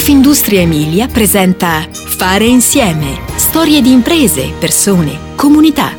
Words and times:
Confindustria 0.00 0.62
Emilia 0.62 1.08
presenta 1.08 1.86
Fare 1.92 2.46
insieme. 2.46 3.18
Storie 3.36 3.82
di 3.82 3.92
imprese, 3.92 4.50
persone, 4.58 5.34
comunità. 5.36 5.90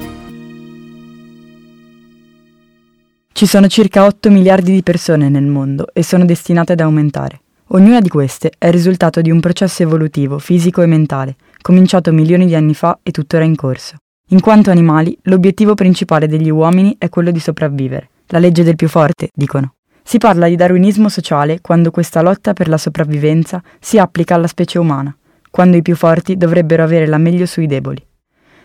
Ci 3.31 3.45
sono 3.45 3.67
circa 3.67 4.05
8 4.05 4.31
miliardi 4.31 4.73
di 4.73 4.81
persone 4.81 5.29
nel 5.29 5.45
mondo 5.45 5.85
e 5.93 6.01
sono 6.01 6.25
destinate 6.25 6.71
ad 6.71 6.79
aumentare. 6.79 7.41
Ognuna 7.67 8.01
di 8.01 8.09
queste 8.09 8.51
è 8.57 8.65
il 8.65 8.73
risultato 8.73 9.21
di 9.21 9.29
un 9.29 9.39
processo 9.39 9.83
evolutivo, 9.83 10.39
fisico 10.39 10.81
e 10.81 10.87
mentale, 10.87 11.35
cominciato 11.61 12.11
milioni 12.11 12.47
di 12.47 12.55
anni 12.55 12.73
fa 12.73 12.97
e 13.03 13.11
tuttora 13.11 13.43
in 13.43 13.55
corso. 13.55 13.97
In 14.29 14.39
quanto 14.39 14.71
animali, 14.71 15.15
l'obiettivo 15.25 15.75
principale 15.75 16.27
degli 16.27 16.49
uomini 16.49 16.95
è 16.97 17.07
quello 17.07 17.29
di 17.29 17.39
sopravvivere. 17.39 18.09
La 18.29 18.39
legge 18.39 18.63
del 18.63 18.75
più 18.75 18.89
forte, 18.89 19.29
dicono. 19.31 19.75
Si 20.03 20.17
parla 20.17 20.47
di 20.47 20.55
darwinismo 20.55 21.09
sociale 21.09 21.61
quando 21.61 21.91
questa 21.91 22.21
lotta 22.21 22.53
per 22.53 22.67
la 22.67 22.77
sopravvivenza 22.77 23.61
si 23.79 23.97
applica 23.97 24.35
alla 24.35 24.47
specie 24.47 24.79
umana, 24.79 25.15
quando 25.49 25.77
i 25.77 25.81
più 25.81 25.95
forti 25.95 26.37
dovrebbero 26.37 26.83
avere 26.83 27.07
la 27.07 27.17
meglio 27.17 27.45
sui 27.45 27.67
deboli. 27.67 28.03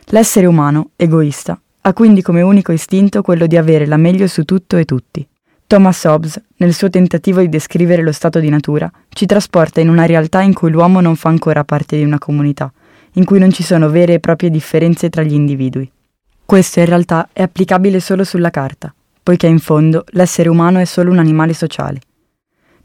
L'essere 0.06 0.46
umano, 0.46 0.90
egoista, 0.96 1.60
ha 1.82 1.92
quindi 1.92 2.22
come 2.22 2.42
unico 2.42 2.72
istinto 2.72 3.22
quello 3.22 3.46
di 3.46 3.56
avere 3.56 3.86
la 3.86 3.96
meglio 3.96 4.26
su 4.26 4.44
tutto 4.44 4.76
e 4.76 4.84
tutti. 4.84 5.26
Thomas 5.68 6.04
Hobbes, 6.04 6.40
nel 6.58 6.72
suo 6.72 6.88
tentativo 6.90 7.40
di 7.40 7.48
descrivere 7.48 8.02
lo 8.02 8.12
stato 8.12 8.38
di 8.38 8.48
natura, 8.48 8.90
ci 9.08 9.26
trasporta 9.26 9.80
in 9.80 9.88
una 9.88 10.06
realtà 10.06 10.40
in 10.42 10.54
cui 10.54 10.70
l'uomo 10.70 11.00
non 11.00 11.16
fa 11.16 11.28
ancora 11.28 11.64
parte 11.64 11.96
di 11.96 12.04
una 12.04 12.18
comunità, 12.18 12.72
in 13.14 13.24
cui 13.24 13.40
non 13.40 13.52
ci 13.52 13.64
sono 13.64 13.90
vere 13.90 14.14
e 14.14 14.20
proprie 14.20 14.50
differenze 14.50 15.10
tra 15.10 15.22
gli 15.22 15.34
individui. 15.34 15.90
Questo 16.44 16.78
in 16.78 16.86
realtà 16.86 17.28
è 17.32 17.42
applicabile 17.42 17.98
solo 17.98 18.22
sulla 18.22 18.50
carta, 18.50 18.94
poiché 19.26 19.48
in 19.48 19.58
fondo 19.58 20.04
l'essere 20.10 20.48
umano 20.48 20.78
è 20.78 20.84
solo 20.84 21.10
un 21.10 21.18
animale 21.18 21.52
sociale. 21.52 21.98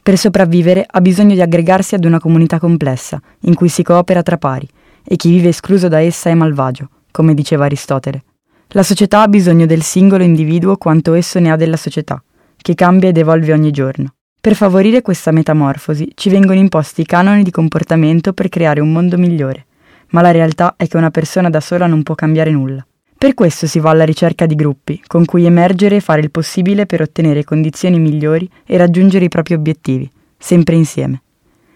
Per 0.02 0.18
sopravvivere 0.18 0.84
ha 0.90 1.00
bisogno 1.00 1.36
di 1.36 1.42
aggregarsi 1.42 1.94
ad 1.94 2.04
una 2.04 2.20
comunità 2.20 2.58
complessa, 2.58 3.22
in 3.42 3.54
cui 3.54 3.70
si 3.70 3.84
coopera 3.84 4.24
tra 4.24 4.40
pari, 4.40 4.68
e 5.04 5.18
chi 5.18 5.30
vive 5.30 5.50
escluso 5.50 5.88
da 5.88 6.00
essa 6.00 6.32
è 6.32 6.34
malvagio, 6.34 6.90
come 7.12 7.36
diceva 7.36 7.66
Aristotele. 7.66 8.24
La 8.70 8.82
società 8.82 9.22
ha 9.22 9.28
bisogno 9.28 9.68
del 9.68 9.84
singolo 9.84 10.24
individuo 10.24 10.78
quanto 10.78 11.14
esso 11.14 11.40
ne 11.40 11.52
ha 11.52 11.56
della 11.56 11.78
società, 11.78 12.24
che 12.58 12.74
cambia 12.74 13.10
ed 13.10 13.18
evolve 13.18 13.54
ogni 13.54 13.70
giorno. 13.70 14.16
Per 14.42 14.56
favorire 14.56 15.04
questa 15.04 15.30
metamorfosi 15.30 16.10
ci 16.16 16.30
vengono 16.32 16.58
imposti 16.58 17.02
i 17.02 17.06
canoni 17.06 17.44
di 17.44 17.52
comportamento 17.52 18.34
per 18.34 18.50
creare 18.50 18.82
un 18.82 18.92
mondo 18.92 19.16
migliore, 19.16 19.68
ma 20.10 20.22
la 20.22 20.32
realtà 20.32 20.74
è 20.76 20.88
che 20.88 20.98
una 20.98 21.12
persona 21.12 21.52
da 21.52 21.60
sola 21.60 21.86
non 21.86 22.02
può 22.02 22.16
cambiare 22.16 22.50
nulla. 22.50 22.84
Per 23.22 23.36
questo 23.36 23.68
si 23.68 23.78
va 23.78 23.92
alla 23.92 24.04
ricerca 24.04 24.48
di 24.48 24.56
gruppi, 24.56 25.00
con 25.06 25.26
cui 25.26 25.46
emergere 25.46 25.98
e 25.98 26.00
fare 26.00 26.22
il 26.22 26.32
possibile 26.32 26.88
per 26.88 27.02
ottenere 27.02 27.44
condizioni 27.44 28.00
migliori 28.00 28.50
e 28.66 28.78
raggiungere 28.78 29.26
i 29.26 29.30
propri 29.30 29.54
obiettivi, 29.54 30.10
sempre 30.40 30.74
insieme. 30.74 31.22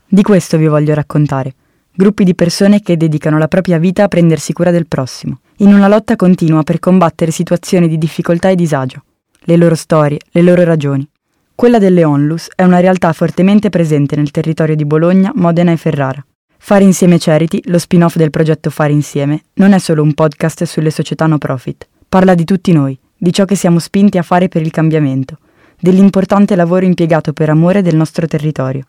Di 0.07 0.23
questo 0.23 0.57
vi 0.57 0.65
voglio 0.65 0.95
raccontare. 0.95 1.53
Gruppi 1.93 2.23
di 2.23 2.33
persone 2.33 2.81
che 2.81 2.97
dedicano 2.97 3.37
la 3.37 3.47
propria 3.47 3.77
vita 3.77 4.05
a 4.05 4.07
prendersi 4.07 4.53
cura 4.53 4.71
del 4.71 4.87
prossimo, 4.87 5.41
in 5.57 5.71
una 5.71 5.87
lotta 5.87 6.15
continua 6.15 6.63
per 6.63 6.79
combattere 6.79 7.29
situazioni 7.29 7.87
di 7.87 7.99
difficoltà 7.99 8.49
e 8.49 8.55
disagio, 8.55 9.03
le 9.41 9.55
loro 9.55 9.75
storie, 9.75 10.17
le 10.31 10.41
loro 10.41 10.63
ragioni. 10.63 11.07
Quella 11.53 11.77
delle 11.77 12.03
Onlus 12.03 12.47
è 12.55 12.63
una 12.63 12.79
realtà 12.79 13.13
fortemente 13.13 13.69
presente 13.69 14.15
nel 14.15 14.31
territorio 14.31 14.75
di 14.75 14.83
Bologna, 14.83 15.31
Modena 15.35 15.71
e 15.71 15.77
Ferrara. 15.77 16.25
Fare 16.67 16.83
Insieme 16.83 17.19
Charity, 17.19 17.59
lo 17.65 17.77
spin-off 17.77 18.15
del 18.15 18.31
progetto 18.31 18.71
Fare 18.71 18.91
Insieme, 18.91 19.43
non 19.57 19.73
è 19.73 19.77
solo 19.77 20.01
un 20.01 20.15
podcast 20.15 20.63
sulle 20.63 20.89
società 20.89 21.27
no 21.27 21.37
profit. 21.37 21.87
Parla 22.09 22.33
di 22.33 22.43
tutti 22.43 22.71
noi, 22.71 22.97
di 23.15 23.31
ciò 23.31 23.45
che 23.45 23.53
siamo 23.53 23.77
spinti 23.77 24.17
a 24.17 24.23
fare 24.23 24.47
per 24.47 24.63
il 24.63 24.71
cambiamento, 24.71 25.37
dell'importante 25.79 26.55
lavoro 26.55 26.83
impiegato 26.83 27.33
per 27.33 27.51
amore 27.51 27.83
del 27.83 27.95
nostro 27.95 28.25
territorio. 28.25 28.87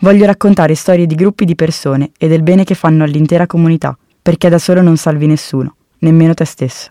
Voglio 0.00 0.26
raccontare 0.26 0.74
storie 0.74 1.06
di 1.06 1.14
gruppi 1.14 1.44
di 1.44 1.54
persone 1.54 2.10
e 2.18 2.26
del 2.26 2.42
bene 2.42 2.64
che 2.64 2.74
fanno 2.74 3.04
all'intera 3.04 3.46
comunità, 3.46 3.96
perché 4.20 4.48
da 4.48 4.58
solo 4.58 4.82
non 4.82 4.96
salvi 4.96 5.28
nessuno, 5.28 5.76
nemmeno 5.98 6.34
te 6.34 6.44
stesso. 6.44 6.90